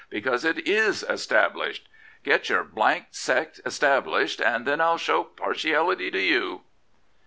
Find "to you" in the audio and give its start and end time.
6.09-6.61